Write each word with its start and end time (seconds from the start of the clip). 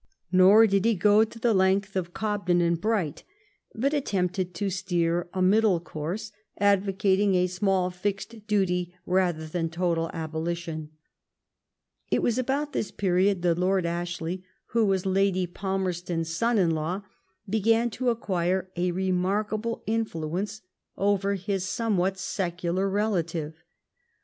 Nor 0.31 0.65
did 0.65 0.83
he 0.83 0.95
go 0.95 1.23
to 1.23 1.37
the 1.37 1.53
length 1.53 1.95
of 1.95 2.11
Gobden 2.11 2.59
and 2.59 2.81
Bright; 2.81 3.23
but 3.75 3.93
attempted 3.93 4.55
to 4.55 4.71
steer 4.71 5.29
a 5.31 5.43
middle 5.43 5.79
course, 5.79 6.29
advo 6.29 6.31
M 6.31 6.33
LIFE 6.33 6.79
OF 6.79 6.85
VISCOUNT 6.85 6.97
PALMEB8T0N. 6.97 7.17
oatiDg 7.17 7.35
a 7.43 7.47
small 7.47 7.89
fixed 7.91 8.47
daty 8.47 8.93
ratber 9.07 9.51
than 9.51 9.69
total 9.69 10.09
abolitioii. 10.11 10.89
It 12.09 12.23
was 12.23 12.39
about 12.39 12.73
tbis 12.73 12.97
period 12.97 13.43
that 13.43 13.59
Lord 13.59 13.85
Ashley, 13.85 14.43
who 14.69 14.85
was 14.87 15.05
Lady 15.05 15.45
Palmerston's 15.45 16.33
son 16.33 16.57
in 16.57 16.71
law, 16.71 17.03
began 17.47 17.91
to 17.91 18.09
acquire 18.09 18.71
a 18.75 18.89
re 18.89 19.11
markable 19.11 19.83
influence 19.85 20.63
over 20.97 21.35
his 21.35 21.63
somewhat 21.63 22.17
secular 22.17 22.89
relative. 22.89 23.53